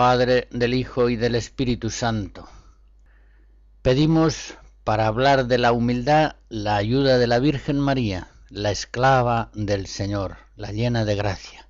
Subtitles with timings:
[0.00, 2.48] Padre, del Hijo y del Espíritu Santo.
[3.82, 9.86] Pedimos, para hablar de la humildad, la ayuda de la Virgen María, la esclava del
[9.86, 11.68] Señor, la llena de gracia.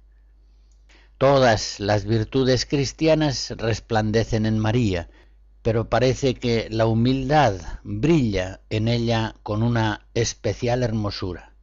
[1.18, 5.10] Todas las virtudes cristianas resplandecen en María,
[5.62, 11.56] pero parece que la humildad brilla en ella con una especial hermosura.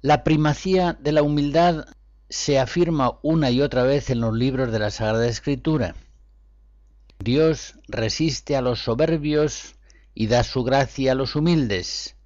[0.00, 1.84] La primacía de la humildad
[2.32, 5.94] se afirma una y otra vez en los libros de la Sagrada Escritura.
[7.18, 9.74] Dios resiste a los soberbios
[10.14, 12.16] y da su gracia a los humildes.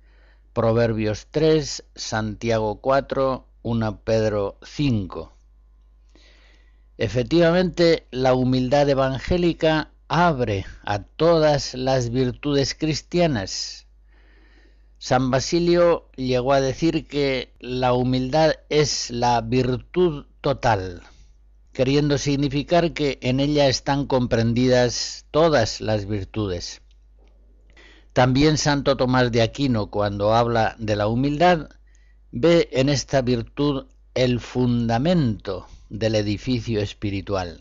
[0.52, 5.32] Proverbios 3, Santiago 4, 1 Pedro 5.
[6.98, 13.85] Efectivamente, la humildad evangélica abre a todas las virtudes cristianas
[15.06, 21.00] San Basilio llegó a decir que la humildad es la virtud total,
[21.72, 26.82] queriendo significar que en ella están comprendidas todas las virtudes.
[28.14, 31.68] También Santo Tomás de Aquino, cuando habla de la humildad,
[32.32, 37.60] ve en esta virtud el fundamento del edificio espiritual.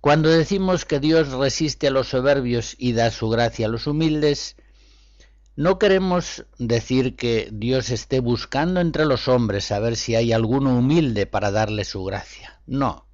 [0.00, 4.54] Cuando decimos que Dios resiste a los soberbios y da su gracia a los humildes,
[5.56, 10.78] no queremos decir que Dios esté buscando entre los hombres a ver si hay alguno
[10.78, 12.60] humilde para darle su gracia.
[12.66, 13.06] No.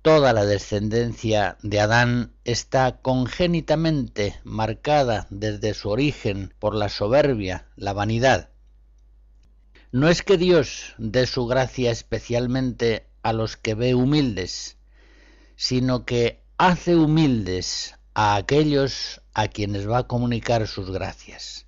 [0.00, 7.92] Toda la descendencia de Adán está congénitamente marcada desde su origen por la soberbia, la
[7.92, 8.48] vanidad.
[9.92, 14.78] No es que Dios dé su gracia especialmente a los que ve humildes,
[15.56, 21.64] sino que hace humildes a aquellos a quienes va a comunicar sus gracias.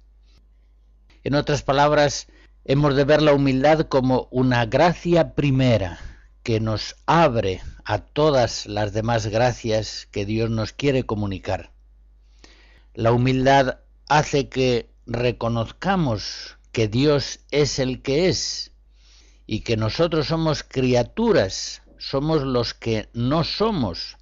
[1.23, 2.27] En otras palabras,
[2.65, 6.01] hemos de ver la humildad como una gracia primera
[6.43, 11.71] que nos abre a todas las demás gracias que Dios nos quiere comunicar.
[12.93, 13.79] La humildad
[14.09, 18.73] hace que reconozcamos que Dios es el que es
[19.47, 24.17] y que nosotros somos criaturas, somos los que no somos,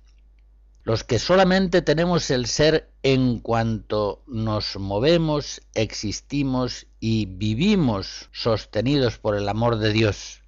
[0.88, 9.36] los que solamente tenemos el ser en cuanto nos movemos, existimos y vivimos sostenidos por
[9.36, 10.40] el amor de Dios.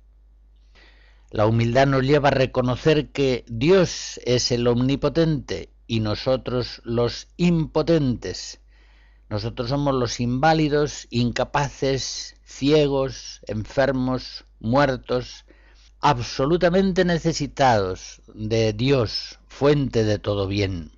[1.30, 8.62] La humildad nos lleva a reconocer que Dios es el omnipotente y nosotros los impotentes.
[9.28, 15.44] Nosotros somos los inválidos, incapaces, ciegos, enfermos, muertos,
[16.00, 20.92] absolutamente necesitados de Dios, fuente de todo bien.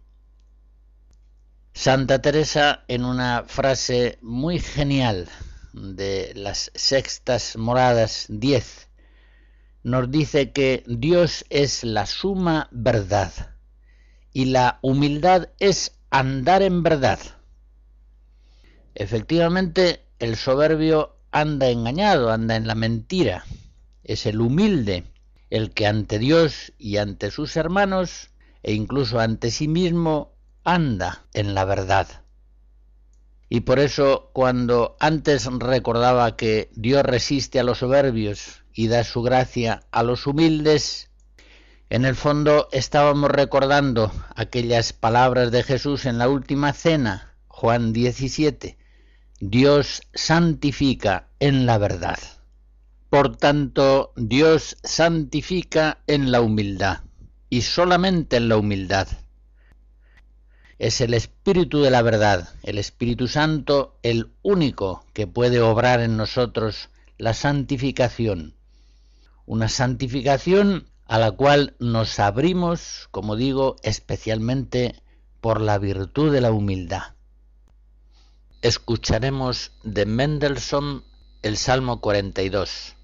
[1.74, 5.28] Santa Teresa, en una frase muy genial
[5.72, 8.88] de las sextas moradas 10,
[9.82, 13.32] nos dice que Dios es la suma verdad
[14.32, 17.18] y la humildad es andar en verdad.
[18.94, 23.44] Efectivamente, el soberbio anda engañado, anda en la mentira.
[24.04, 25.04] Es el humilde
[25.50, 28.30] el que ante Dios y ante sus hermanos
[28.62, 30.32] e incluso ante sí mismo
[30.64, 32.22] anda en la verdad.
[33.48, 39.20] Y por eso cuando antes recordaba que Dios resiste a los soberbios y da su
[39.20, 41.10] gracia a los humildes,
[41.90, 48.78] en el fondo estábamos recordando aquellas palabras de Jesús en la última cena, Juan 17,
[49.40, 52.18] Dios santifica en la verdad.
[53.12, 57.00] Por tanto, Dios santifica en la humildad
[57.50, 59.06] y solamente en la humildad.
[60.78, 66.16] Es el Espíritu de la verdad, el Espíritu Santo, el único que puede obrar en
[66.16, 66.88] nosotros
[67.18, 68.54] la santificación.
[69.44, 75.02] Una santificación a la cual nos abrimos, como digo, especialmente
[75.42, 77.12] por la virtud de la humildad.
[78.62, 81.04] Escucharemos de Mendelssohn
[81.42, 82.96] el Salmo 42.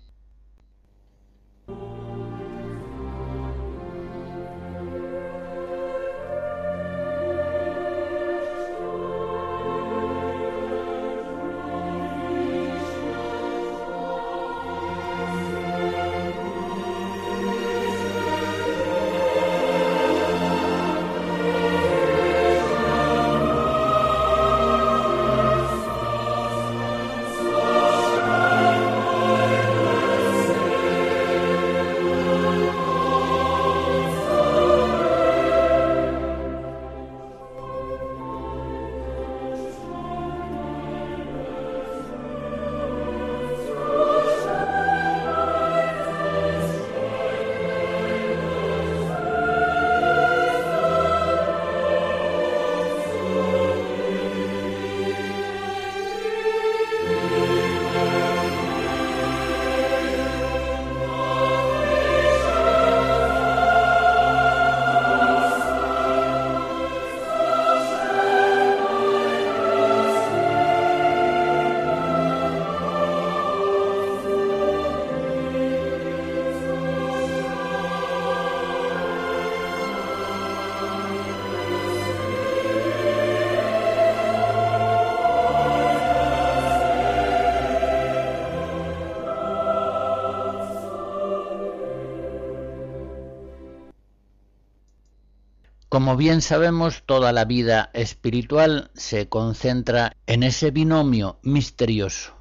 [96.08, 102.32] Como bien sabemos, toda la vida espiritual se concentra en ese binomio misterioso,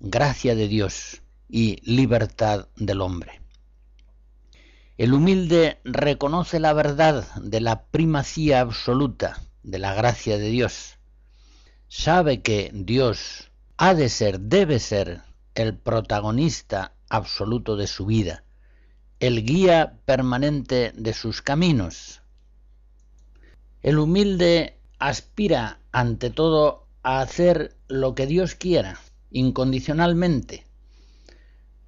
[0.00, 3.40] gracia de Dios y libertad del hombre.
[4.98, 10.98] El humilde reconoce la verdad de la primacía absoluta de la gracia de Dios.
[11.86, 15.22] Sabe que Dios ha de ser, debe ser,
[15.54, 18.42] el protagonista absoluto de su vida,
[19.20, 22.21] el guía permanente de sus caminos.
[23.82, 29.00] El humilde aspira ante todo a hacer lo que Dios quiera,
[29.30, 30.64] incondicionalmente.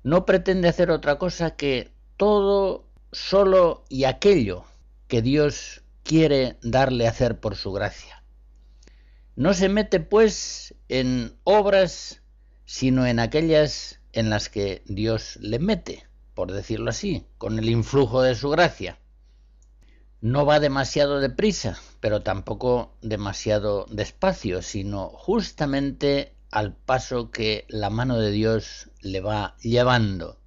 [0.03, 4.65] No pretende hacer otra cosa que todo, solo y aquello
[5.07, 8.25] que Dios quiere darle a hacer por su gracia.
[9.37, 12.23] No se mete, pues, en obras,
[12.65, 18.23] sino en aquellas en las que Dios le mete, por decirlo así, con el influjo
[18.23, 18.99] de su gracia.
[20.25, 28.19] No va demasiado deprisa, pero tampoco demasiado despacio, sino justamente al paso que la mano
[28.19, 30.39] de Dios le va llevando.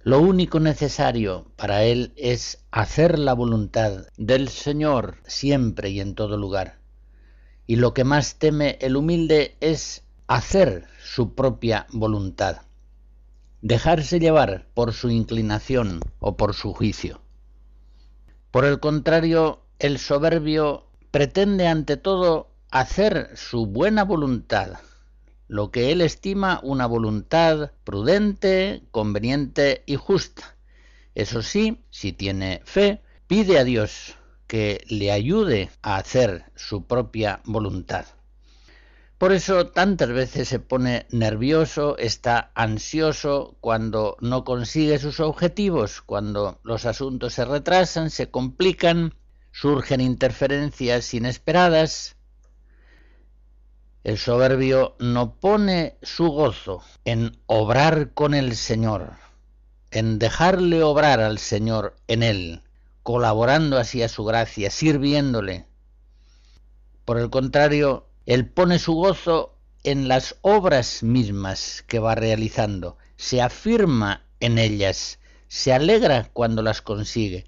[0.00, 6.38] Lo único necesario para él es hacer la voluntad del Señor siempre y en todo
[6.38, 6.78] lugar.
[7.66, 12.62] Y lo que más teme el humilde es hacer su propia voluntad,
[13.60, 17.23] dejarse llevar por su inclinación o por su juicio.
[18.54, 24.74] Por el contrario, el soberbio pretende ante todo hacer su buena voluntad,
[25.48, 30.54] lo que él estima una voluntad prudente, conveniente y justa.
[31.16, 34.14] Eso sí, si tiene fe, pide a Dios
[34.46, 38.06] que le ayude a hacer su propia voluntad.
[39.24, 46.60] Por eso tantas veces se pone nervioso, está ansioso cuando no consigue sus objetivos, cuando
[46.62, 49.14] los asuntos se retrasan, se complican,
[49.50, 52.16] surgen interferencias inesperadas,
[54.02, 59.12] el soberbio no pone su gozo en obrar con el Señor,
[59.90, 62.60] en dejarle obrar al Señor en él,
[63.02, 65.64] colaborando así a su gracia, sirviéndole.
[67.06, 73.42] Por el contrario, él pone su gozo en las obras mismas que va realizando, se
[73.42, 77.46] afirma en ellas, se alegra cuando las consigue,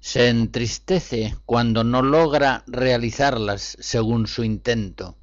[0.00, 5.16] se entristece cuando no logra realizarlas según su intento.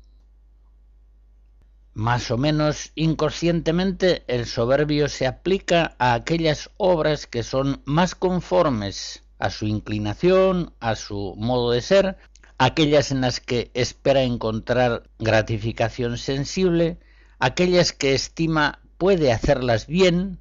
[1.93, 9.23] Más o menos inconscientemente el soberbio se aplica a aquellas obras que son más conformes
[9.37, 12.17] a su inclinación, a su modo de ser,
[12.59, 16.99] aquellas en las que espera encontrar gratificación sensible,
[17.39, 20.39] aquellas que estima puede hacerlas bien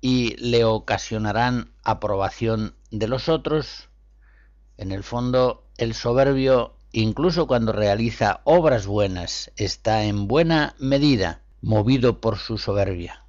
[0.00, 3.88] y le ocasionarán aprobación de los otros.
[4.76, 12.20] En el fondo, el soberbio incluso cuando realiza obras buenas, está en buena medida movido
[12.20, 13.24] por su soberbia.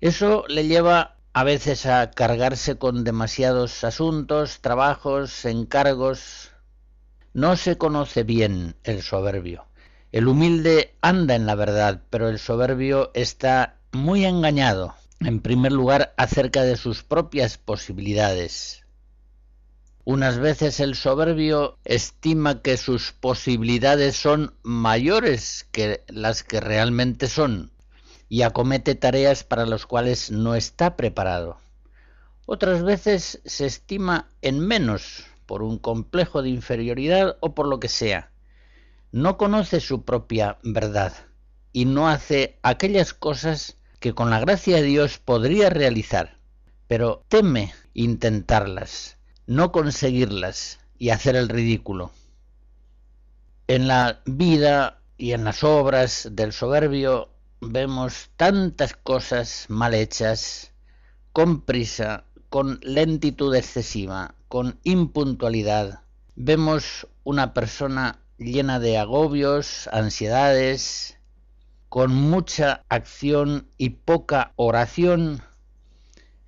[0.00, 6.51] Eso le lleva a veces a cargarse con demasiados asuntos, trabajos, encargos.
[7.34, 9.64] No se conoce bien el soberbio.
[10.12, 16.12] El humilde anda en la verdad, pero el soberbio está muy engañado, en primer lugar,
[16.18, 18.84] acerca de sus propias posibilidades.
[20.04, 27.72] Unas veces el soberbio estima que sus posibilidades son mayores que las que realmente son
[28.28, 31.56] y acomete tareas para las cuales no está preparado.
[32.44, 37.88] Otras veces se estima en menos por un complejo de inferioridad o por lo que
[37.88, 38.32] sea.
[39.10, 41.12] No conoce su propia verdad
[41.74, 46.38] y no hace aquellas cosas que con la gracia de Dios podría realizar,
[46.88, 52.12] pero teme intentarlas no conseguirlas y hacer el ridículo.
[53.66, 57.28] En la vida y en las obras del soberbio
[57.60, 60.72] vemos tantas cosas mal hechas,
[61.34, 66.00] con prisa, con lentitud excesiva, con impuntualidad.
[66.36, 71.16] Vemos una persona llena de agobios, ansiedades,
[71.88, 75.40] con mucha acción y poca oración,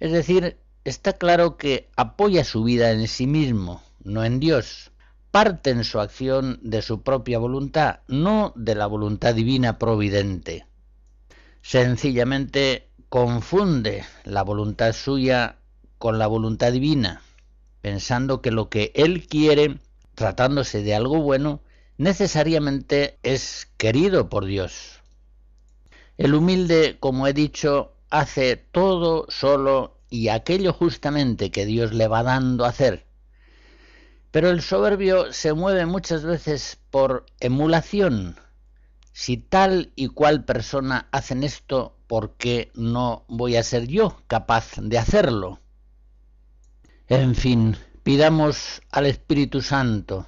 [0.00, 4.92] es decir, está claro que apoya su vida en sí mismo, no en Dios.
[5.30, 10.66] Parte en su acción de su propia voluntad, no de la voluntad divina providente.
[11.62, 15.56] Sencillamente confunde la voluntad suya
[15.96, 17.22] con la voluntad divina,
[17.84, 19.78] pensando que lo que él quiere,
[20.14, 21.60] tratándose de algo bueno,
[21.98, 25.02] necesariamente es querido por Dios.
[26.16, 32.22] El humilde, como he dicho, hace todo solo y aquello justamente que Dios le va
[32.22, 33.04] dando a hacer,
[34.30, 38.36] Pero el soberbio se mueve muchas veces por emulación.
[39.12, 44.76] Si tal y cual persona hacen esto, ¿por qué no voy a ser yo capaz
[44.80, 45.60] de hacerlo?
[47.08, 50.26] En fin, pidamos al Espíritu Santo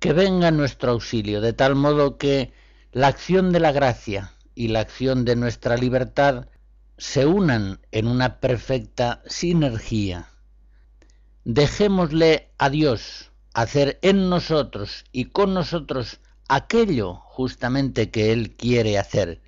[0.00, 2.52] que venga en nuestro auxilio, de tal modo que
[2.90, 6.48] la acción de la gracia y la acción de nuestra libertad
[6.96, 10.28] se unan en una perfecta sinergia.
[11.44, 19.40] Dejémosle a Dios hacer en nosotros y con nosotros aquello justamente que Él quiere hacer.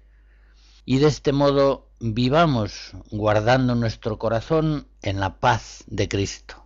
[0.84, 6.59] Y de este modo vivamos guardando nuestro corazón en la paz de Cristo.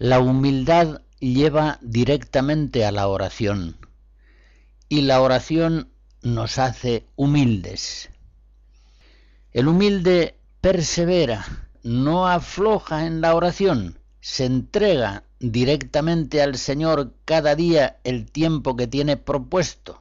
[0.00, 3.76] La humildad lleva directamente a la oración
[4.88, 5.90] y la oración
[6.22, 8.08] nos hace humildes.
[9.50, 11.44] El humilde persevera,
[11.82, 18.86] no afloja en la oración, se entrega directamente al Señor cada día el tiempo que
[18.86, 19.98] tiene propuesto.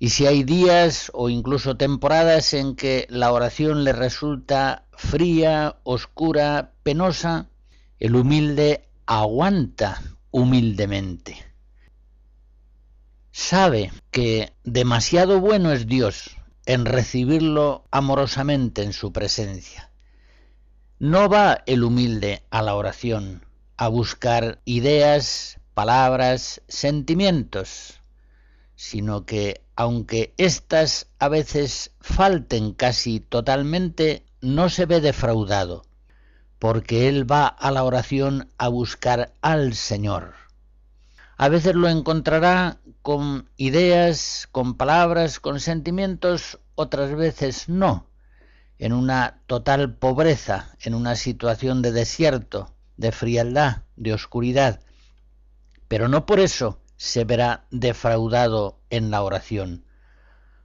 [0.00, 6.72] Y si hay días o incluso temporadas en que la oración le resulta fría, oscura,
[6.82, 7.46] penosa,
[8.04, 11.42] el humilde aguanta humildemente.
[13.32, 19.90] Sabe que demasiado bueno es Dios en recibirlo amorosamente en su presencia.
[20.98, 23.46] No va el humilde a la oración
[23.78, 28.02] a buscar ideas, palabras, sentimientos,
[28.76, 35.86] sino que aunque éstas a veces falten casi totalmente, no se ve defraudado,
[36.64, 40.32] porque él va a la oración a buscar al Señor.
[41.36, 48.06] A veces lo encontrará con ideas, con palabras, con sentimientos, otras veces no,
[48.78, 54.80] en una total pobreza, en una situación de desierto, de frialdad, de oscuridad.
[55.86, 59.84] Pero no por eso se verá defraudado en la oración,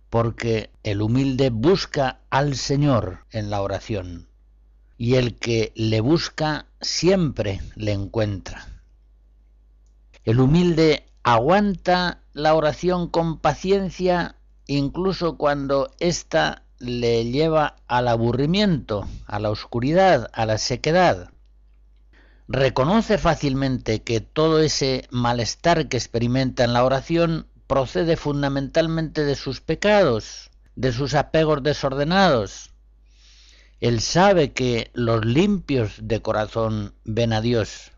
[0.10, 4.28] porque el humilde busca al Señor en la oración
[5.00, 8.68] y el que le busca siempre le encuentra.
[10.25, 14.36] El humilde aguanta la oración con paciencia
[14.68, 21.29] incluso cuando ésta le lleva al aburrimiento, a la oscuridad, a la sequedad.
[22.50, 29.62] Reconoce fácilmente que todo ese malestar que experimenta en la oración procede fundamentalmente de sus
[29.62, 32.74] pecados, de sus apegos desordenados,
[33.81, 37.93] él sabe que los limpios de corazón ven a Dios,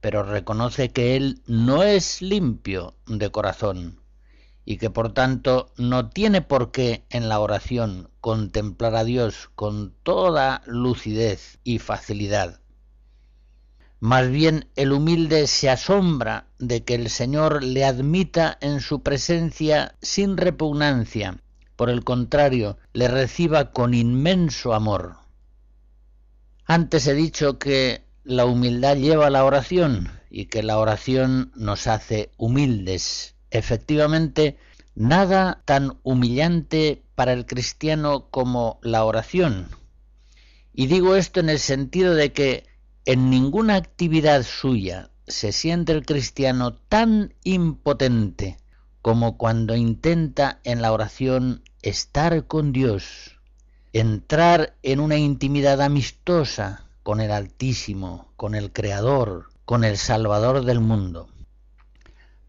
[0.00, 4.00] pero reconoce que Él no es limpio de corazón
[4.64, 9.94] y que por tanto no tiene por qué en la oración contemplar a Dios con
[10.02, 12.60] toda lucidez y facilidad.
[14.00, 19.94] Más bien el humilde se asombra de que el Señor le admita en su presencia
[20.02, 21.40] sin repugnancia,
[21.76, 25.19] por el contrario, le reciba con inmenso amor.
[26.70, 31.88] Antes he dicho que la humildad lleva a la oración y que la oración nos
[31.88, 33.34] hace humildes.
[33.50, 34.56] Efectivamente,
[34.94, 39.66] nada tan humillante para el cristiano como la oración.
[40.72, 42.68] Y digo esto en el sentido de que
[43.04, 48.58] en ninguna actividad suya se siente el cristiano tan impotente
[49.02, 53.39] como cuando intenta en la oración estar con Dios,
[53.92, 60.80] entrar en una intimidad amistosa con el Altísimo, con el Creador, con el Salvador del
[60.80, 61.28] mundo.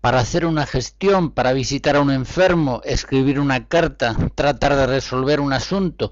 [0.01, 5.39] Para hacer una gestión, para visitar a un enfermo, escribir una carta, tratar de resolver
[5.39, 6.12] un asunto,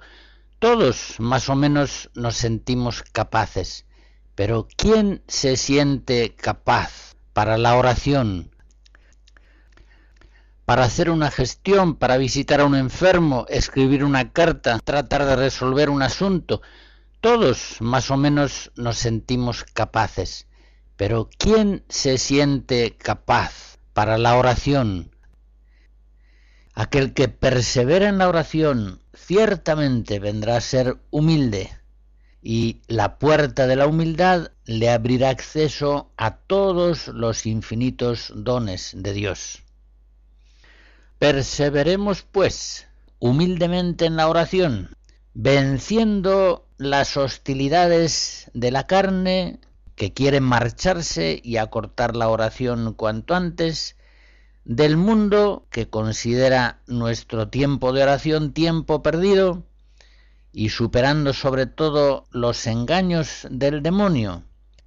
[0.59, 3.86] todos más o menos nos sentimos capaces.
[4.36, 8.51] Pero ¿quién se siente capaz para la oración,
[10.69, 15.89] para hacer una gestión, para visitar a un enfermo, escribir una carta, tratar de resolver
[15.89, 16.62] un asunto.
[17.21, 20.45] Todos más o menos nos sentimos capaces.
[20.95, 25.10] Pero ¿quién se siente capaz para la oración?
[26.75, 31.71] Aquel que persevera en la oración ciertamente vendrá a ser humilde
[32.43, 39.13] y la puerta de la humildad le abrirá acceso a todos los infinitos dones de
[39.13, 39.63] Dios.
[41.19, 42.88] Perseveremos, pues,
[43.19, 44.95] humildemente en la oración,
[45.34, 49.60] venciendo las hostilidades de la carne
[49.95, 53.97] que quiere marcharse y acortar la oración cuanto antes,
[54.63, 59.65] del mundo que considera nuestro tiempo de oración tiempo perdido,
[60.53, 64.43] y superando sobre todo los engaños del demonio,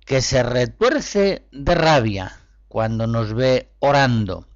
[0.06, 4.46] que se retuerce de rabia cuando nos ve orando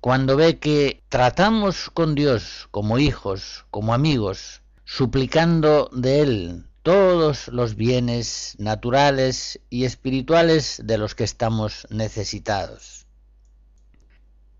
[0.00, 7.74] cuando ve que tratamos con Dios como hijos, como amigos, suplicando de Él todos los
[7.74, 13.06] bienes naturales y espirituales de los que estamos necesitados.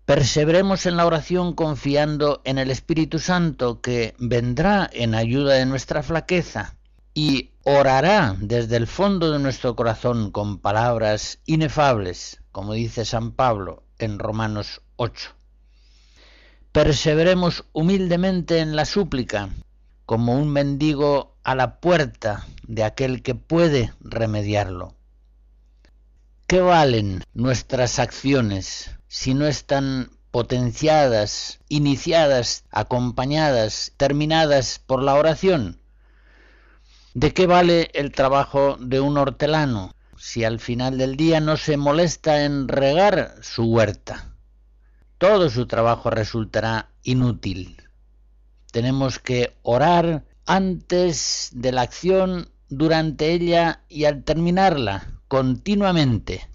[0.03, 6.03] Perseveremos en la oración confiando en el Espíritu Santo que vendrá en ayuda de nuestra
[6.03, 6.75] flaqueza
[7.13, 13.83] y orará desde el fondo de nuestro corazón con palabras inefables, como dice San Pablo
[13.99, 15.37] en Romanos 8
[16.77, 19.49] perseveremos humildemente en la súplica,
[20.05, 24.93] como un mendigo a la puerta de aquel que puede remediarlo.
[26.45, 35.79] ¿Qué valen nuestras acciones si no están potenciadas, iniciadas, acompañadas, terminadas por la oración?
[37.15, 41.75] ¿De qué vale el trabajo de un hortelano si al final del día no se
[41.75, 44.26] molesta en regar su huerta?
[45.17, 47.81] Todo su trabajo resultará inútil.
[48.71, 56.49] Tenemos que orar antes de la acción, durante ella y al terminarla, continuamente,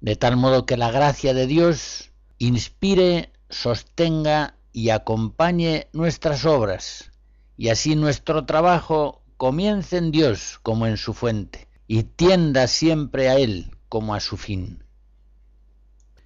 [0.00, 7.10] de tal modo que la gracia de Dios inspire, sostenga y acompañe nuestras obras,
[7.56, 13.36] y así nuestro trabajo comience en Dios como en su fuente, y tienda siempre a
[13.36, 14.84] Él como a su fin.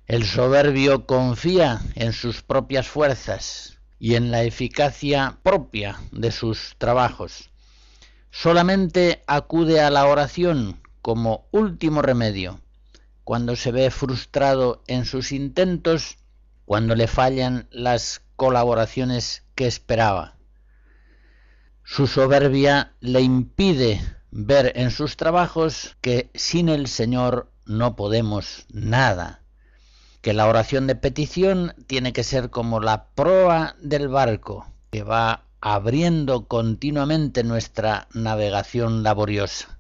[0.09, 7.51] El soberbio confía en sus propias fuerzas y en la eficacia propia de sus trabajos.
[8.33, 12.61] Solamente acude a la oración como último remedio,
[13.23, 16.19] cuando se ve frustrado en sus intentos,
[16.65, 20.37] cuando le fallan las colaboraciones que esperaba.
[21.85, 24.01] Su soberbia le impide
[24.33, 29.42] ver en sus trabajos que sin el Señor no podemos nada
[30.23, 35.43] que la oración de petición tiene que ser como la proa del barco, que va
[35.61, 39.79] abriendo continuamente nuestra navegación laboriosa.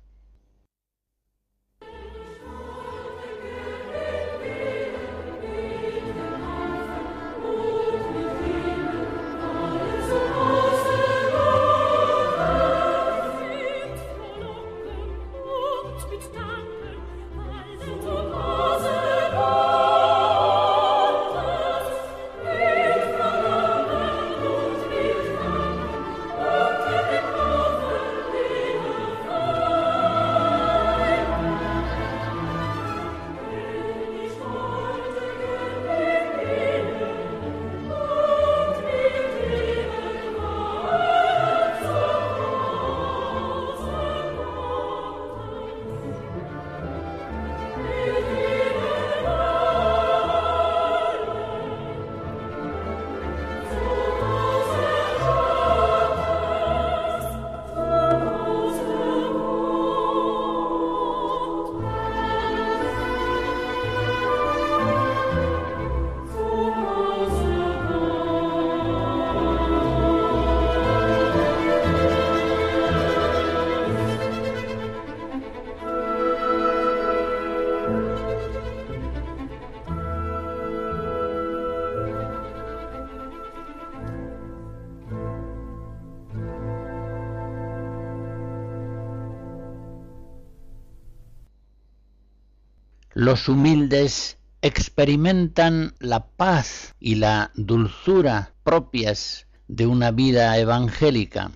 [93.25, 101.53] Los humildes experimentan la paz y la dulzura propias de una vida evangélica.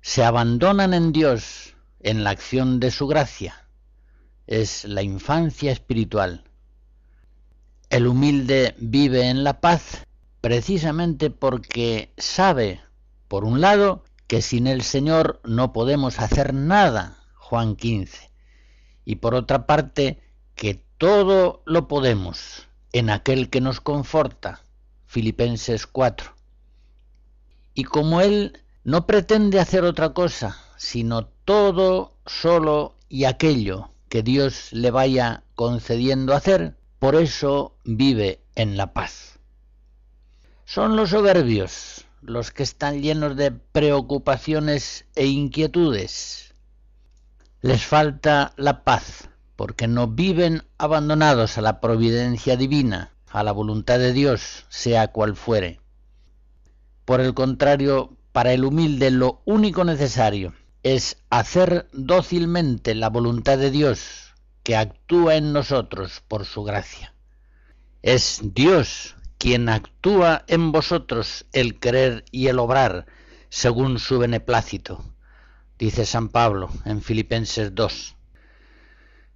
[0.00, 3.68] Se abandonan en Dios, en la acción de su gracia.
[4.46, 6.44] Es la infancia espiritual.
[7.90, 10.06] El humilde vive en la paz
[10.40, 12.80] precisamente porque sabe,
[13.28, 18.30] por un lado, que sin el Señor no podemos hacer nada, Juan 15,
[19.04, 20.21] y por otra parte,
[20.54, 24.62] que todo lo podemos en aquel que nos conforta,
[25.06, 26.34] Filipenses 4.
[27.74, 34.72] Y como Él no pretende hacer otra cosa, sino todo, solo y aquello que Dios
[34.72, 39.38] le vaya concediendo hacer, por eso vive en la paz.
[40.64, 46.54] Son los soberbios los que están llenos de preocupaciones e inquietudes.
[47.60, 49.28] Les falta la paz,
[49.62, 55.36] porque no viven abandonados a la providencia divina, a la voluntad de Dios, sea cual
[55.36, 55.78] fuere.
[57.04, 63.70] Por el contrario, para el humilde lo único necesario es hacer dócilmente la voluntad de
[63.70, 67.14] Dios que actúa en nosotros por su gracia.
[68.02, 73.06] Es Dios quien actúa en vosotros el querer y el obrar
[73.48, 75.04] según su beneplácito,
[75.78, 78.16] dice San Pablo en Filipenses 2.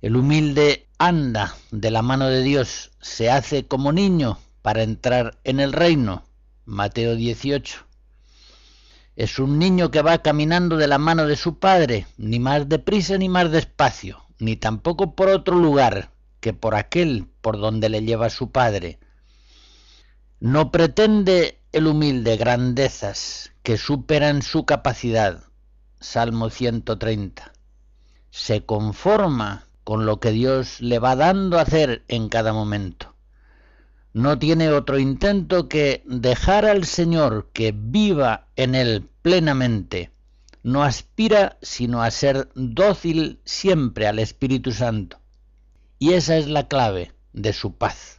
[0.01, 5.61] El humilde anda de la mano de Dios, se hace como niño para entrar en
[5.61, 6.25] el reino,
[6.65, 7.87] Mateo 18.
[9.17, 13.17] Es un niño que va caminando de la mano de su padre, ni más deprisa
[13.19, 18.29] ni más despacio, ni tampoco por otro lugar que por aquel por donde le lleva
[18.31, 18.99] su padre
[20.41, 25.45] no pretende el humilde grandezas que superan su capacidad.
[25.99, 27.53] Salmo 130.
[28.31, 33.15] Se conforma con lo que Dios le va dando a hacer en cada momento.
[34.13, 40.11] No tiene otro intento que dejar al Señor que viva en él plenamente.
[40.65, 45.21] No aspira sino a ser dócil siempre al Espíritu Santo.
[46.01, 48.17] Y esa es la clave de su paz.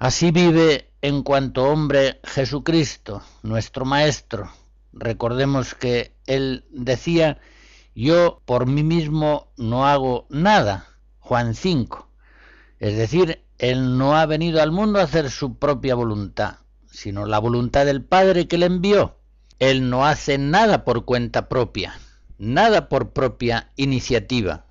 [0.00, 4.50] Así vive en cuanto hombre Jesucristo, nuestro Maestro.
[4.92, 7.38] Recordemos que Él decía,
[8.04, 10.86] yo por mí mismo no hago nada,
[11.18, 12.08] Juan 5.
[12.78, 16.58] Es decir, Él no ha venido al mundo a hacer su propia voluntad,
[16.90, 19.16] sino la voluntad del Padre que le envió.
[19.58, 21.98] Él no hace nada por cuenta propia,
[22.38, 24.64] nada por propia iniciativa,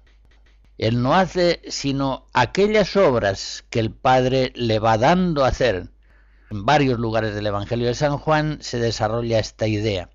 [0.78, 5.90] él no hace sino aquellas obras que el Padre le va dando a hacer.
[6.52, 10.10] En varios lugares del Evangelio de San Juan se desarrolla esta idea.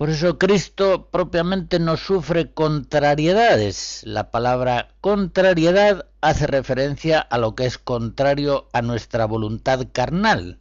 [0.00, 4.00] Por eso Cristo propiamente no sufre contrariedades.
[4.06, 10.58] La palabra contrariedad hace referencia a lo que es contrario a nuestra voluntad carnal.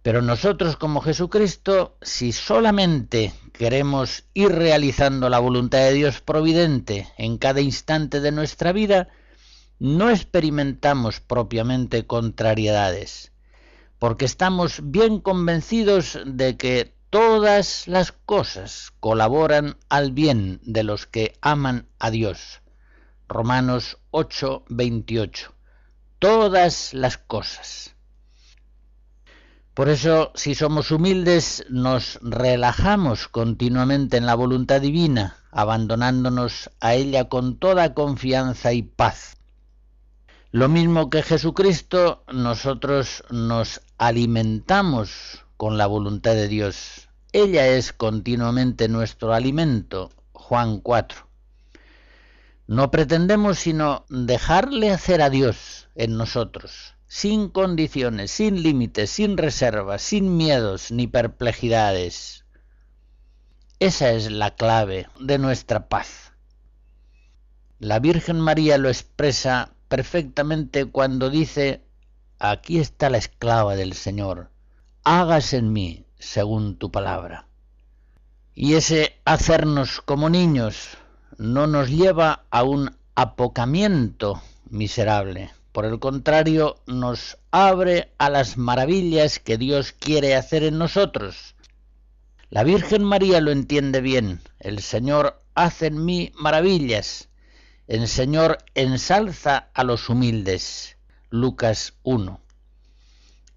[0.00, 7.36] Pero nosotros como Jesucristo, si solamente queremos ir realizando la voluntad de Dios providente en
[7.36, 9.08] cada instante de nuestra vida,
[9.78, 13.32] no experimentamos propiamente contrariedades,
[13.98, 21.36] porque estamos bien convencidos de que todas las cosas colaboran al bien de los que
[21.40, 22.62] aman a Dios.
[23.28, 25.52] Romanos 8, 28.
[26.18, 27.94] Todas las cosas.
[29.74, 37.28] Por eso, si somos humildes, nos relajamos continuamente en la voluntad divina, abandonándonos a ella
[37.28, 39.36] con toda confianza y paz.
[40.50, 47.08] Lo mismo que Jesucristo, nosotros nos alimentamos con la voluntad de Dios.
[47.32, 50.10] Ella es continuamente nuestro alimento.
[50.32, 51.26] Juan 4.
[52.66, 60.02] No pretendemos sino dejarle hacer a Dios en nosotros sin condiciones, sin límites, sin reservas,
[60.02, 62.44] sin miedos ni perplejidades.
[63.78, 66.32] Esa es la clave de nuestra paz.
[67.78, 71.84] La Virgen María lo expresa perfectamente cuando dice,
[72.38, 74.50] aquí está la esclava del Señor,
[75.06, 77.46] hágase en mí según tu palabra.
[78.54, 80.98] Y ese hacernos como niños
[81.38, 89.38] no nos lleva a un apocamiento miserable, por el contrario, nos abre a las maravillas
[89.38, 91.54] que Dios quiere hacer en nosotros.
[92.48, 94.40] La Virgen María lo entiende bien.
[94.58, 97.28] El Señor hace en mí maravillas.
[97.86, 100.96] El Señor ensalza a los humildes.
[101.28, 102.40] Lucas 1.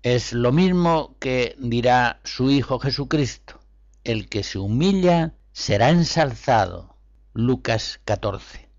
[0.01, 3.59] Es lo mismo que dirá su Hijo Jesucristo.
[4.05, 6.95] El que se humilla será ensalzado.
[7.33, 8.69] Lucas 14.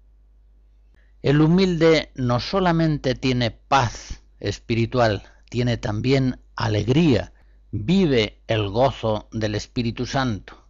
[1.21, 7.35] El humilde no solamente tiene paz espiritual, tiene también alegría,
[7.71, 10.67] vive el gozo del Espíritu Santo.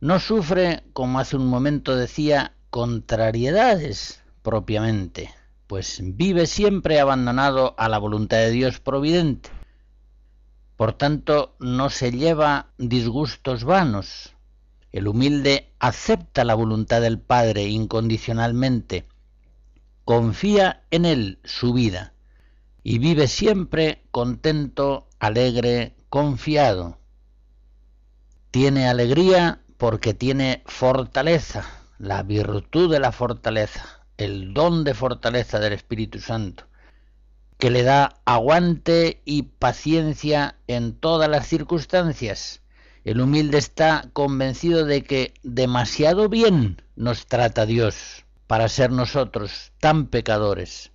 [0.00, 5.34] No sufre, como hace un momento decía, contrariedades propiamente,
[5.68, 9.50] pues vive siempre abandonado a la voluntad de Dios providente.
[10.76, 14.34] Por tanto, no se lleva disgustos vanos.
[14.92, 19.06] El humilde acepta la voluntad del Padre incondicionalmente,
[20.06, 22.14] confía en Él su vida
[22.82, 26.98] y vive siempre contento, alegre, confiado.
[28.50, 31.66] Tiene alegría porque tiene fortaleza,
[31.98, 36.64] la virtud de la fortaleza el don de fortaleza del Espíritu Santo,
[37.56, 42.60] que le da aguante y paciencia en todas las circunstancias.
[43.04, 50.08] El humilde está convencido de que demasiado bien nos trata Dios para ser nosotros tan
[50.08, 50.90] pecadores.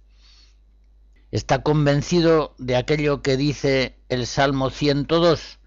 [1.31, 5.59] Está convencido de aquello que dice el Salmo 102.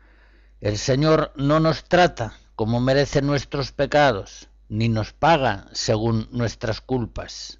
[0.61, 7.59] El Señor no nos trata como merecen nuestros pecados, ni nos paga según nuestras culpas.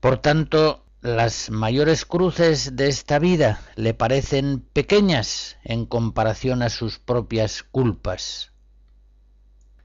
[0.00, 6.98] Por tanto, las mayores cruces de esta vida le parecen pequeñas en comparación a sus
[6.98, 8.52] propias culpas.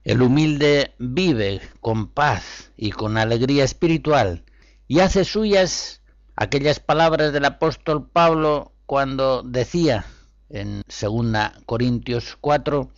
[0.03, 4.45] El humilde vive con paz y con alegría espiritual
[4.87, 6.01] y hace suyas
[6.35, 10.05] aquellas palabras del apóstol Pablo cuando decía
[10.49, 12.89] en 2 Corintios 4,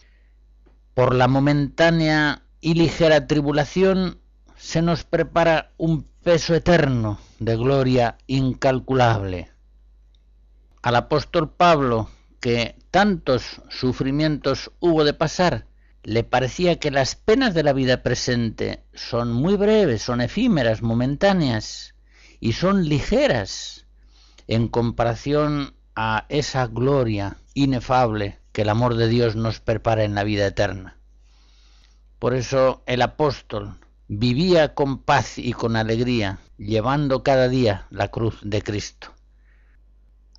[0.93, 4.19] por la momentánea y ligera tribulación
[4.55, 9.49] se nos prepara un peso eterno de gloria incalculable.
[10.83, 15.65] Al apóstol Pablo, que tantos sufrimientos hubo de pasar,
[16.03, 21.95] le parecía que las penas de la vida presente son muy breves, son efímeras, momentáneas
[22.39, 23.85] y son ligeras
[24.47, 30.23] en comparación a esa gloria inefable que el amor de Dios nos prepara en la
[30.23, 31.00] vida eterna.
[32.21, 38.37] Por eso el apóstol vivía con paz y con alegría, llevando cada día la cruz
[38.43, 39.15] de Cristo.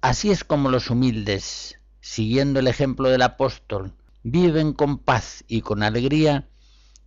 [0.00, 5.82] Así es como los humildes, siguiendo el ejemplo del apóstol, viven con paz y con
[5.82, 6.48] alegría,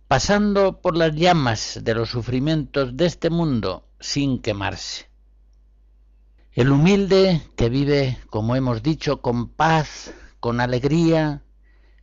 [0.08, 5.08] pasando por las llamas de los sufrimientos de este mundo sin quemarse.
[6.52, 11.42] El humilde que vive, como hemos dicho, con paz, con alegría,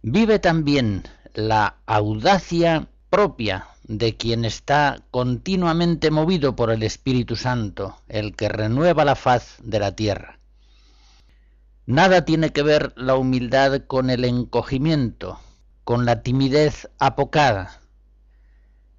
[0.02, 8.36] vive también la audacia propia de quien está continuamente movido por el Espíritu Santo, el
[8.36, 10.40] que renueva la faz de la tierra.
[11.86, 15.40] Nada tiene que ver la humildad con el encogimiento,
[15.84, 17.82] con la timidez apocada.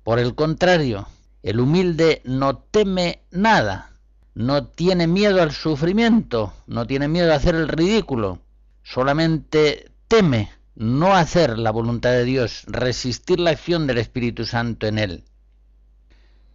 [0.03, 1.09] Por el contrario,
[1.43, 3.93] el humilde no teme nada,
[4.35, 8.41] no tiene miedo al sufrimiento, no tiene miedo a hacer el ridículo,
[8.83, 14.99] solamente teme no hacer la voluntad de Dios, resistir la acción del Espíritu Santo en
[14.99, 15.25] él.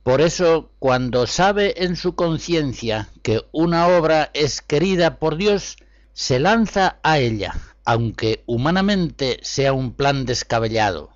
[0.04, 5.78] Por eso, cuando sabe en su conciencia que una obra es querida por Dios,
[6.14, 7.56] se lanza a ella,
[7.86, 11.12] aunque humanamente sea un plan descabellado.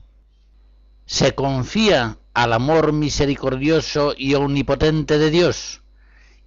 [1.05, 5.81] Se confía al amor misericordioso y omnipotente de Dios,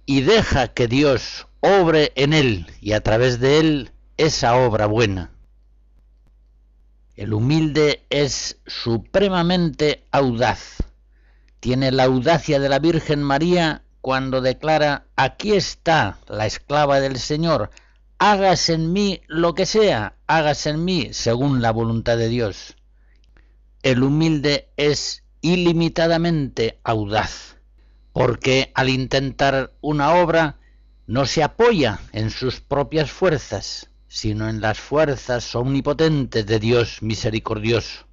[0.05, 5.31] y deja que Dios obre en él y a través de él esa obra buena.
[7.17, 10.75] El humilde es supremamente audaz.
[11.59, 17.71] Tiene la audacia de la Virgen María cuando declara, aquí está la esclava del Señor,
[18.19, 22.75] hágase en mí lo que sea, hágase en mí según la voluntad de Dios.
[23.81, 27.55] El humilde es ilimitadamente audaz,
[28.13, 30.59] porque al intentar una obra
[31.07, 38.05] no se apoya en sus propias fuerzas, sino en las fuerzas omnipotentes de Dios misericordioso.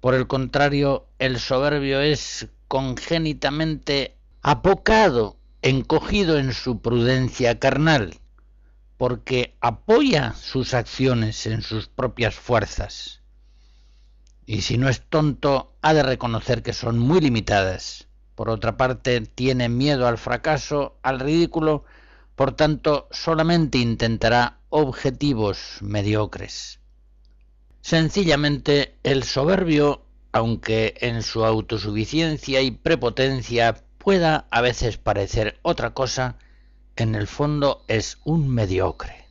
[0.00, 8.18] Por el contrario, el soberbio es congénitamente apocado, encogido en su prudencia carnal,
[8.96, 13.22] porque apoya sus acciones en sus propias fuerzas.
[14.46, 18.06] Y si no es tonto, ha de reconocer que son muy limitadas.
[18.36, 21.84] Por otra parte, tiene miedo al fracaso, al ridículo,
[22.36, 26.80] por tanto, solamente intentará objetivos mediocres.
[27.80, 30.02] Sencillamente, el soberbio,
[30.32, 36.36] aunque en su autosuficiencia y prepotencia pueda a veces parecer otra cosa,
[36.96, 39.25] en el fondo es un mediocre.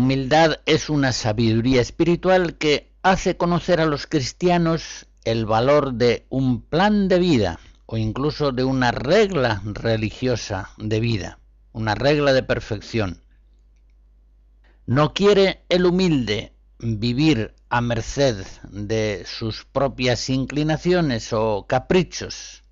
[0.00, 6.62] Humildad es una sabiduría espiritual que hace conocer a los cristianos el valor de un
[6.62, 11.38] plan de vida o incluso de una regla religiosa de vida,
[11.72, 13.20] una regla de perfección.
[14.86, 22.62] No quiere el humilde vivir a merced de sus propias inclinaciones o caprichos.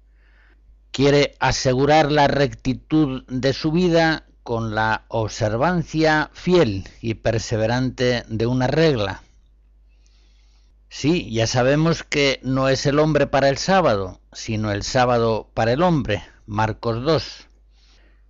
[0.93, 8.67] Quiere asegurar la rectitud de su vida con la observancia fiel y perseverante de una
[8.67, 9.23] regla.
[10.89, 15.73] Sí, ya sabemos que no es el hombre para el sábado, sino el sábado para
[15.73, 17.47] el hombre, Marcos 2.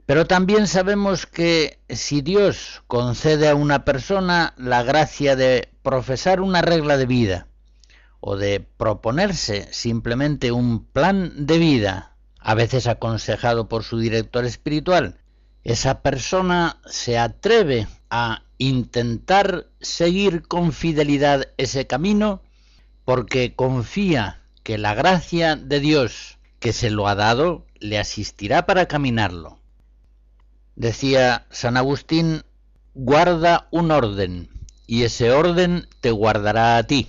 [0.06, 6.62] Pero también sabemos que si Dios concede a una persona la gracia de profesar una
[6.62, 7.46] regla de vida
[8.18, 15.20] o de proponerse simplemente un plan de vida, a veces aconsejado por su director espiritual,
[15.68, 22.40] esa persona se atreve a intentar seguir con fidelidad ese camino
[23.04, 28.86] porque confía que la gracia de Dios que se lo ha dado le asistirá para
[28.86, 29.58] caminarlo.
[30.74, 32.44] Decía San Agustín,
[32.94, 34.48] guarda un orden,
[34.86, 37.08] y ese orden te guardará a ti.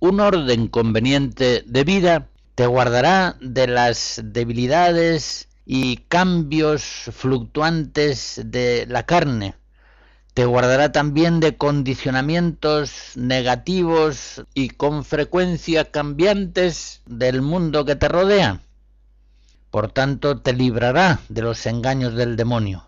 [0.00, 9.04] Un orden conveniente de vida te guardará de las debilidades y cambios fluctuantes de la
[9.04, 9.54] carne.
[10.32, 18.62] Te guardará también de condicionamientos negativos y con frecuencia cambiantes del mundo que te rodea
[19.76, 22.86] por tanto te librará de los engaños del demonio.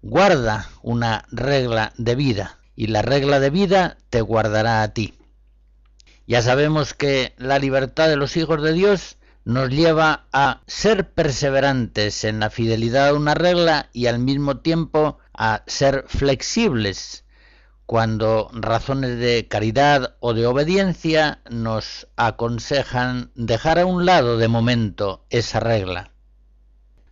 [0.00, 5.14] Guarda una regla de vida y la regla de vida te guardará a ti.
[6.28, 12.24] Ya sabemos que la libertad de los hijos de Dios nos lleva a ser perseverantes
[12.24, 17.24] en la fidelidad a una regla y al mismo tiempo a ser flexibles
[17.86, 25.26] cuando razones de caridad o de obediencia nos aconsejan dejar a un lado de momento
[25.28, 26.10] esa regla.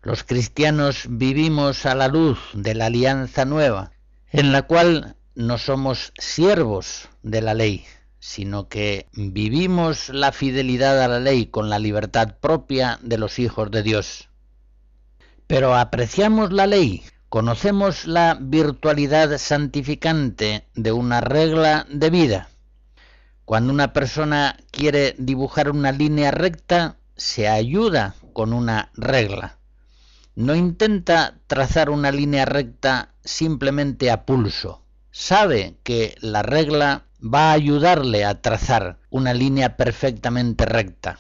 [0.02, 3.92] Los cristianos vivimos a la luz de la alianza nueva,
[4.30, 7.84] en la cual no somos siervos de la ley,
[8.22, 13.72] sino que vivimos la fidelidad a la ley con la libertad propia de los hijos
[13.72, 14.28] de Dios.
[15.48, 17.02] Pero apreciamos la ley
[17.32, 22.50] conocemos la virtualidad santificante de una regla de vida.
[23.44, 29.56] Cuando una persona quiere dibujar una línea recta, se ayuda con una regla.
[30.36, 34.82] No intenta trazar una línea recta simplemente a pulso.
[35.10, 41.18] Sabe que la regla va a ayudarle a trazar una línea perfectamente recta.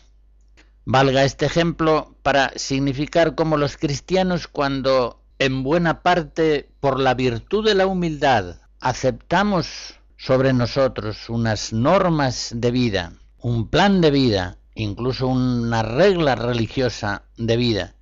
[0.84, 7.64] Valga este ejemplo para significar cómo los cristianos cuando en buena parte por la virtud
[7.64, 15.26] de la humildad, aceptamos sobre nosotros unas normas de vida, un plan de vida, incluso
[15.26, 17.94] una regla religiosa de vida.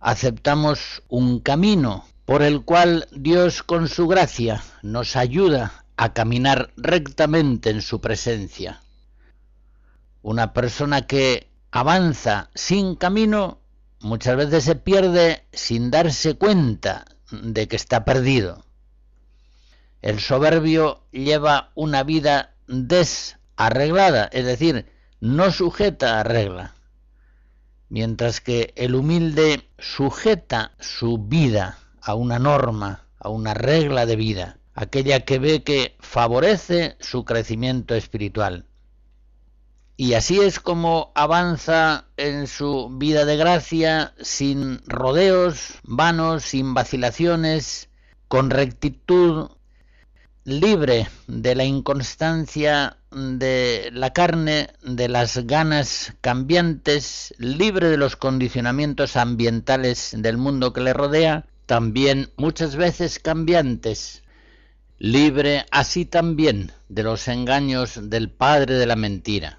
[0.00, 7.70] Aceptamos un camino por el cual Dios con su gracia nos ayuda a caminar rectamente
[7.70, 8.82] en su presencia.
[10.22, 13.60] Una persona que avanza sin camino
[14.00, 18.64] muchas veces se pierde sin darse cuenta de que está perdido.
[20.02, 24.86] El soberbio lleva una vida desarreglada, es decir,
[25.20, 26.74] no sujeta a regla,
[27.88, 34.58] mientras que el humilde sujeta su vida a una norma, a una regla de vida,
[34.74, 38.66] aquella que ve que favorece su crecimiento espiritual.
[39.96, 47.88] Y así es como avanza en su vida de gracia sin rodeos vanos, sin vacilaciones,
[48.26, 49.50] con rectitud,
[50.42, 59.14] libre de la inconstancia de la carne, de las ganas cambiantes, libre de los condicionamientos
[59.14, 64.23] ambientales del mundo que le rodea, también muchas veces cambiantes,
[65.04, 69.58] libre así también de los engaños del padre de la mentira.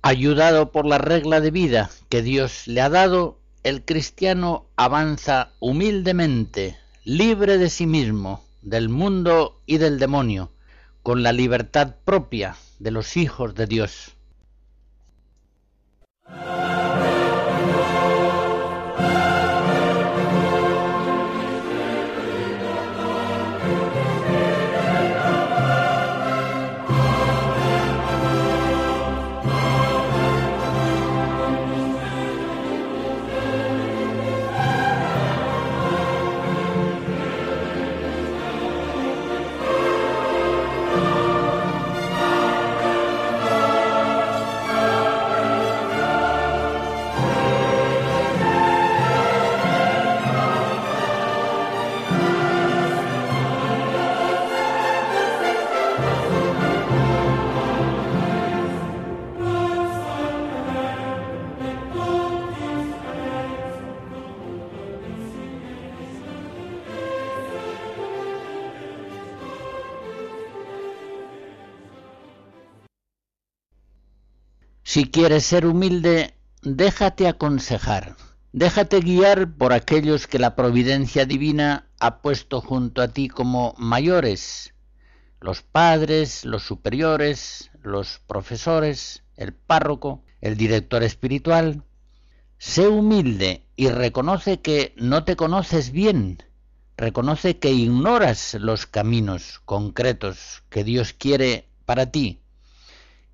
[0.00, 6.78] Ayudado por la regla de vida que Dios le ha dado, el cristiano avanza humildemente,
[7.04, 10.50] libre de sí mismo, del mundo y del demonio,
[11.02, 14.12] con la libertad propia de los hijos de Dios.
[74.92, 78.14] Si quieres ser humilde, déjate aconsejar,
[78.52, 84.74] déjate guiar por aquellos que la providencia divina ha puesto junto a ti como mayores,
[85.40, 91.84] los padres, los superiores, los profesores, el párroco, el director espiritual.
[92.58, 96.42] Sé humilde y reconoce que no te conoces bien,
[96.98, 102.41] reconoce que ignoras los caminos concretos que Dios quiere para ti,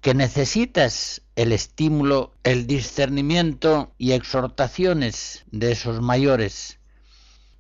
[0.01, 6.78] que necesitas el estímulo, el discernimiento y exhortaciones de esos mayores,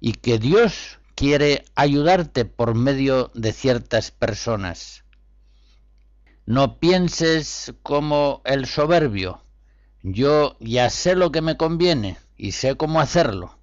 [0.00, 5.04] y que Dios quiere ayudarte por medio de ciertas personas.
[6.46, 9.42] No pienses como el soberbio.
[10.02, 13.58] Yo ya sé lo que me conviene y sé cómo hacerlo.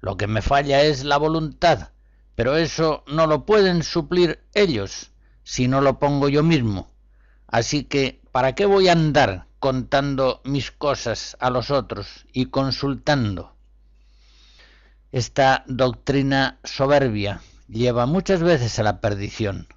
[0.00, 1.92] Lo que me falla es la voluntad,
[2.34, 5.12] pero eso no lo pueden suplir ellos
[5.44, 6.90] si no lo pongo yo mismo.
[7.46, 13.54] Así que, ¿para qué voy a andar contando mis cosas a los otros y consultando?
[15.12, 19.68] Esta doctrina soberbia lleva muchas veces a la perdición.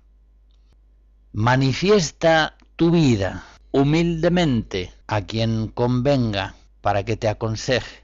[1.32, 8.04] Manifiesta tu vida humildemente a quien convenga para que te aconseje.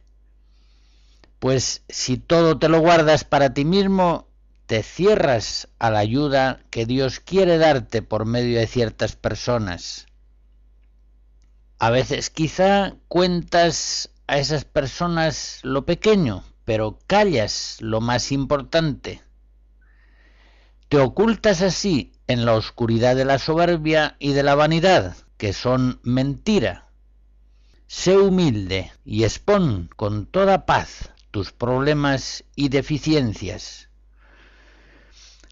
[1.39, 4.28] Pues si todo te lo guardas para ti mismo,
[4.66, 10.07] te cierras a la ayuda que Dios quiere darte por medio de ciertas personas.
[11.78, 19.22] A veces quizá cuentas a esas personas lo pequeño, pero callas lo más importante.
[20.89, 25.99] Te ocultas así en la oscuridad de la soberbia y de la vanidad, que son
[26.03, 26.89] mentira.
[27.88, 33.89] Sé humilde y expón con toda paz tus problemas y deficiencias.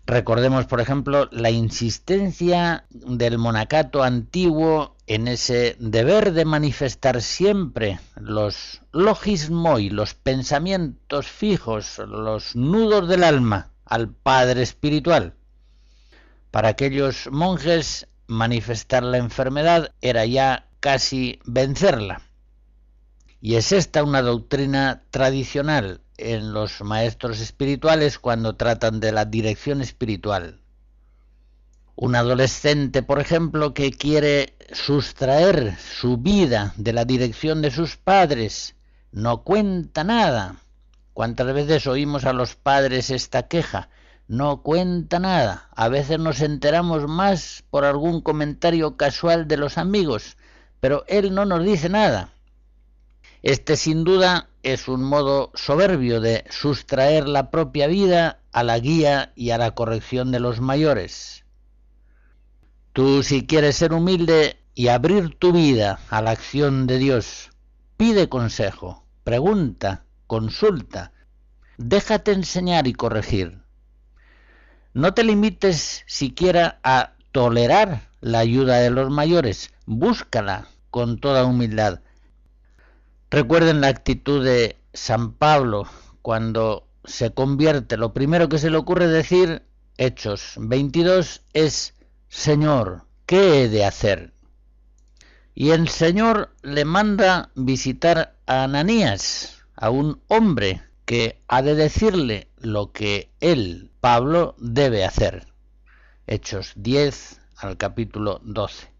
[0.05, 8.81] Recordemos, por ejemplo, la insistencia del monacato antiguo en ese deber de manifestar siempre los
[8.91, 15.35] logismoi, los pensamientos fijos, los nudos del alma al Padre Espiritual.
[16.51, 22.21] Para aquellos monjes, manifestar la enfermedad era ya casi vencerla.
[23.39, 29.81] Y es esta una doctrina tradicional en los maestros espirituales cuando tratan de la dirección
[29.81, 30.59] espiritual.
[31.95, 38.75] Un adolescente, por ejemplo, que quiere sustraer su vida de la dirección de sus padres,
[39.11, 40.57] no cuenta nada.
[41.13, 43.89] ¿Cuántas veces oímos a los padres esta queja?
[44.27, 45.69] No cuenta nada.
[45.75, 50.37] A veces nos enteramos más por algún comentario casual de los amigos,
[50.79, 52.32] pero él no nos dice nada.
[53.43, 59.33] Este sin duda es un modo soberbio de sustraer la propia vida a la guía
[59.35, 61.43] y a la corrección de los mayores.
[62.93, 67.49] Tú si quieres ser humilde y abrir tu vida a la acción de Dios,
[67.97, 71.11] pide consejo, pregunta, consulta,
[71.77, 73.59] déjate enseñar y corregir.
[74.93, 81.99] No te limites siquiera a tolerar la ayuda de los mayores, búscala con toda humildad
[83.33, 85.87] Recuerden la actitud de San Pablo
[86.21, 87.97] cuando se convierte.
[87.97, 89.63] Lo primero que se le ocurre decir,
[89.97, 91.95] Hechos 22, es,
[92.29, 94.35] Señor, ¿qué he de hacer?
[95.55, 102.49] Y el Señor le manda visitar a Ananías, a un hombre que ha de decirle
[102.57, 105.47] lo que él, Pablo, debe hacer.
[106.27, 108.92] Hechos 10 al capítulo 12.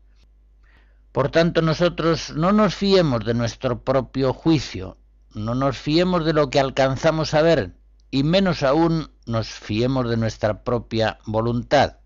[1.14, 4.98] Por tanto, nosotros no nos fiemos de nuestro propio juicio,
[5.36, 7.76] no nos fiemos de lo que alcanzamos a ver,
[8.10, 11.98] y menos aún nos fiemos de nuestra propia voluntad.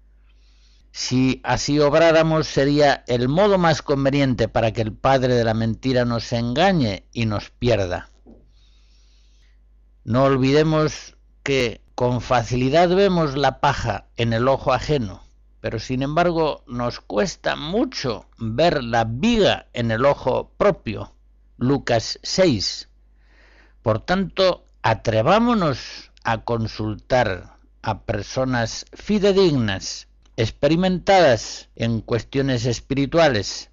[0.91, 6.03] Si así obráramos sería el modo más conveniente para que el padre de la mentira
[6.03, 8.09] nos engañe y nos pierda.
[10.03, 15.26] No olvidemos que con facilidad vemos la paja en el ojo ajeno
[15.61, 21.13] pero sin embargo nos cuesta mucho ver la viga en el ojo propio.
[21.57, 22.89] Lucas 6.
[23.81, 33.71] Por tanto, atrevámonos a consultar a personas fidedignas, experimentadas en cuestiones espirituales.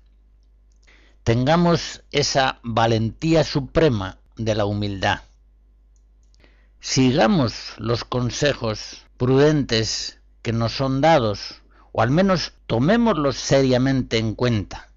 [1.24, 5.22] Tengamos esa valentía suprema de la humildad.
[6.80, 11.62] Sigamos los consejos prudentes que nos son dados
[11.96, 14.88] o al menos tomémoslos seriamente en cuenta.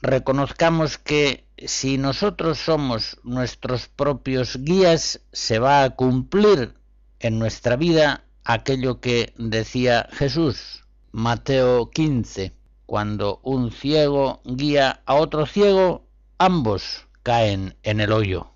[0.00, 6.72] Reconozcamos que si nosotros somos nuestros propios guías, se va a cumplir
[7.18, 12.54] en nuestra vida aquello que decía Jesús, Mateo 15,
[12.86, 16.06] cuando un ciego guía a otro ciego,
[16.38, 18.50] ambos caen en el hoyo.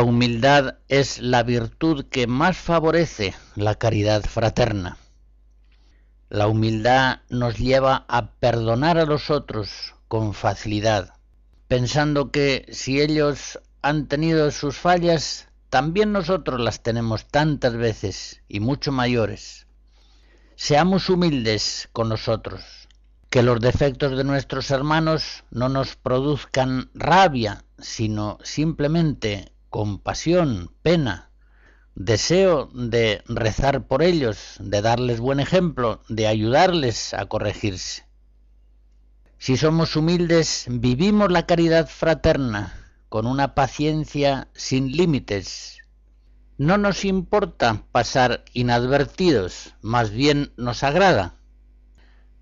[0.00, 4.96] La humildad es la virtud que más favorece la caridad fraterna.
[6.30, 11.12] La humildad nos lleva a perdonar a los otros con facilidad,
[11.68, 18.60] pensando que si ellos han tenido sus fallas, también nosotros las tenemos tantas veces y
[18.60, 19.66] mucho mayores.
[20.56, 22.62] Seamos humildes con nosotros,
[23.28, 31.30] que los defectos de nuestros hermanos no nos produzcan rabia, sino simplemente compasión, pena,
[31.94, 38.04] deseo de rezar por ellos, de darles buen ejemplo, de ayudarles a corregirse.
[39.38, 42.74] Si somos humildes, vivimos la caridad fraterna
[43.08, 45.78] con una paciencia sin límites.
[46.58, 51.36] No nos importa pasar inadvertidos, más bien nos agrada.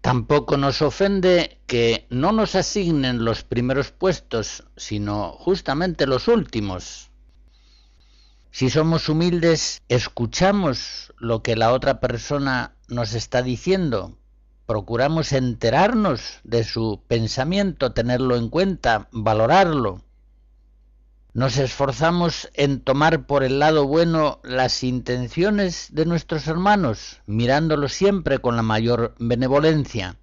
[0.01, 7.08] Tampoco nos ofende que no nos asignen los primeros puestos, sino justamente los últimos.
[8.51, 14.19] Si somos humildes, escuchamos lo que la otra persona nos está diciendo,
[14.67, 20.03] procuramos enterarnos de su pensamiento, tenerlo en cuenta, valorarlo.
[21.35, 28.41] Nos esforzamos en tomar por el lado bueno las intenciones de nuestros hermanos, mirándolo siempre
[28.41, 30.17] con la mayor benevolencia.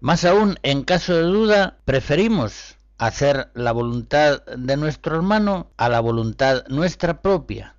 [0.00, 2.76] Más aún, en caso de duda, preferimos
[3.06, 7.74] hacer la voluntad de nuestro hermano a la voluntad nuestra propia.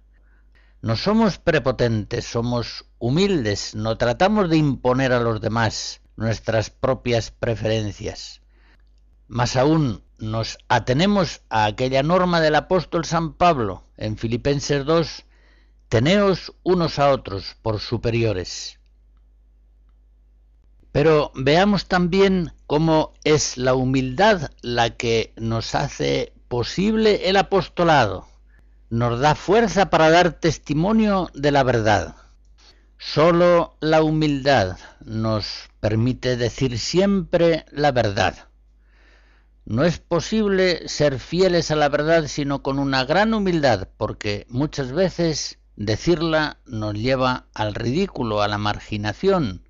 [0.82, 8.42] No somos prepotentes, somos humildes, no tratamos de imponer a los demás nuestras propias preferencias.
[9.30, 15.24] Más aún, nos atenemos a aquella norma del apóstol San Pablo en Filipenses 2,
[15.88, 18.78] teneos unos a otros por superiores.
[20.92, 28.26] Pero veamos también cómo es la humildad la que nos hace posible el apostolado,
[28.90, 32.16] nos da fuerza para dar testimonio de la verdad.
[32.98, 38.48] Solo la humildad nos permite decir siempre la verdad.
[39.66, 44.92] No es posible ser fieles a la verdad sino con una gran humildad, porque muchas
[44.92, 49.62] veces decirla nos lleva al ridículo, a la marginación,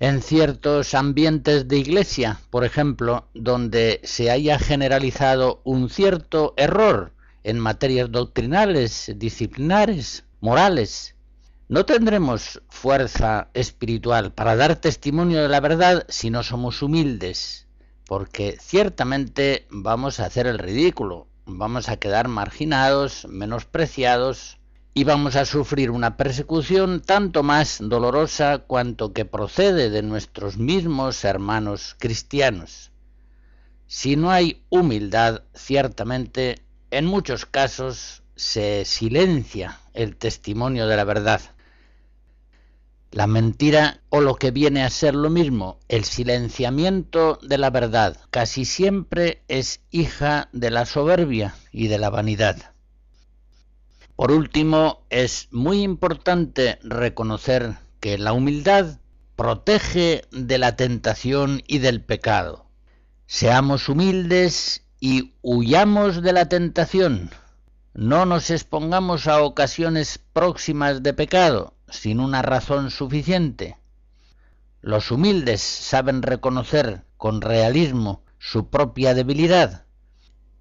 [0.00, 7.12] en ciertos ambientes de iglesia, por ejemplo, donde se haya generalizado un cierto error
[7.44, 11.14] en materias doctrinales, disciplinares, morales.
[11.68, 17.68] No tendremos fuerza espiritual para dar testimonio de la verdad si no somos humildes,
[18.06, 24.59] porque ciertamente vamos a hacer el ridículo, vamos a quedar marginados, menospreciados,
[24.92, 31.24] y vamos a sufrir una persecución tanto más dolorosa cuanto que procede de nuestros mismos
[31.24, 32.90] hermanos cristianos.
[33.86, 41.40] Si no hay humildad, ciertamente, en muchos casos se silencia el testimonio de la verdad.
[43.12, 48.16] La mentira o lo que viene a ser lo mismo, el silenciamiento de la verdad,
[48.30, 52.69] casi siempre es hija de la soberbia y de la vanidad.
[54.20, 58.98] Por último, es muy importante reconocer que la humildad
[59.34, 62.66] protege de la tentación y del pecado.
[63.24, 67.30] Seamos humildes y huyamos de la tentación.
[67.94, 73.78] No nos expongamos a ocasiones próximas de pecado sin una razón suficiente.
[74.82, 79.86] Los humildes saben reconocer con realismo su propia debilidad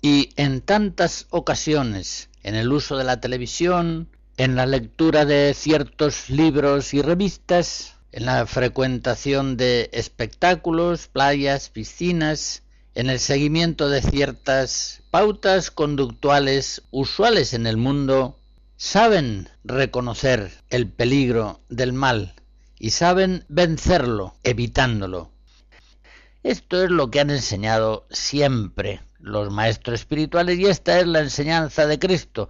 [0.02, 6.30] y en tantas ocasiones en el uso de la televisión, en la lectura de ciertos
[6.30, 12.64] libros y revistas, en la frecuentación de espectáculos, playas, piscinas,
[12.96, 18.40] en el seguimiento de ciertas pautas conductuales usuales en el mundo,
[18.78, 22.34] saben reconocer el peligro del mal
[22.80, 25.32] y saben vencerlo, evitándolo.
[26.44, 31.86] Esto es lo que han enseñado siempre los maestros espirituales y esta es la enseñanza
[31.88, 32.50] de Cristo.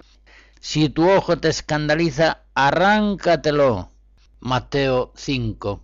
[0.59, 3.89] Si tu ojo te escandaliza, arráncatelo.
[4.41, 5.83] Mateo 5.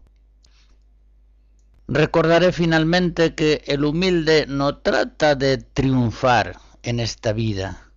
[1.88, 7.92] Recordaré finalmente que el humilde no trata de triunfar en esta vida,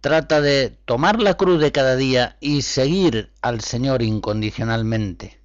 [0.00, 5.40] trata de tomar la cruz de cada día y seguir al Señor incondicionalmente.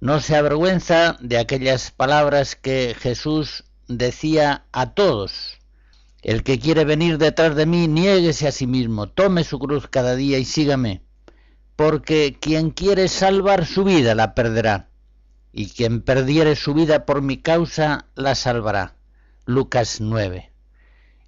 [0.00, 5.53] No se avergüenza de aquellas palabras que Jesús decía a todos.
[6.24, 10.16] El que quiere venir detrás de mí, niéguese a sí mismo, tome su cruz cada
[10.16, 11.02] día y sígame,
[11.76, 14.88] porque quien quiere salvar su vida la perderá
[15.52, 18.96] y quien perdiere su vida por mi causa la salvará.
[19.44, 20.50] Lucas 9.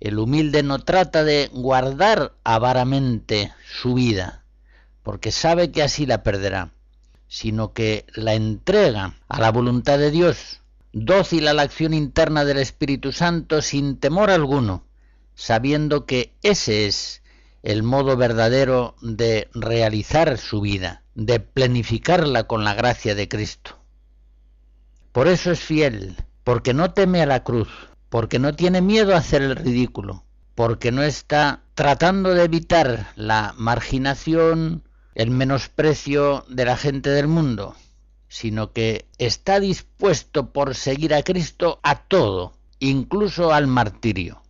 [0.00, 4.44] El humilde no trata de guardar avaramente su vida,
[5.02, 6.72] porque sabe que así la perderá,
[7.28, 10.62] sino que la entrega a la voluntad de Dios,
[10.94, 14.85] dócil a la acción interna del Espíritu Santo sin temor alguno,
[15.36, 17.22] sabiendo que ese es
[17.62, 23.78] el modo verdadero de realizar su vida, de plenificarla con la gracia de Cristo.
[25.12, 27.68] Por eso es fiel, porque no teme a la cruz,
[28.08, 30.24] porque no tiene miedo a hacer el ridículo,
[30.54, 34.84] porque no está tratando de evitar la marginación,
[35.14, 37.74] el menosprecio de la gente del mundo,
[38.28, 44.42] sino que está dispuesto por seguir a Cristo a todo, incluso al martirio.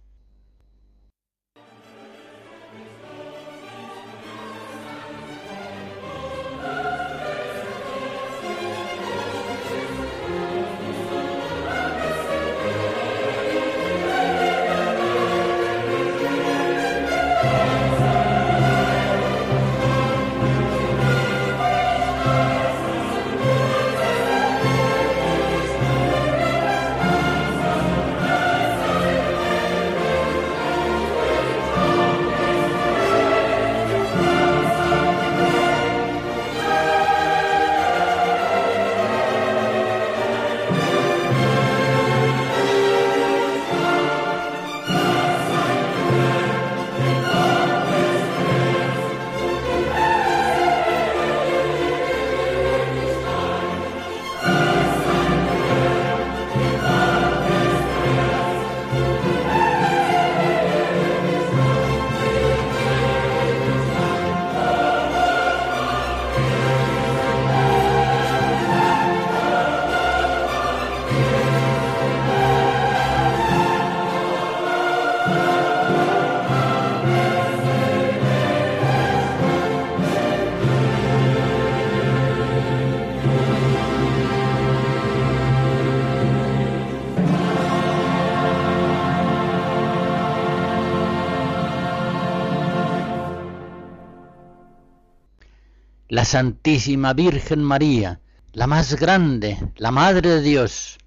[96.27, 98.21] Santísima Virgen María,
[98.53, 100.99] la más grande, la Madre de Dios,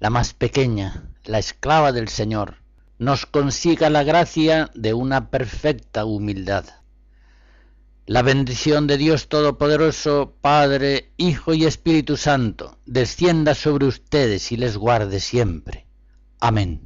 [0.00, 2.56] la más pequeña, la esclava del Señor,
[2.98, 6.64] nos consiga la gracia de una perfecta humildad.
[8.06, 14.76] La bendición de Dios Todopoderoso, Padre, Hijo y Espíritu Santo, descienda sobre ustedes y les
[14.76, 15.86] guarde siempre.
[16.40, 16.85] Amén.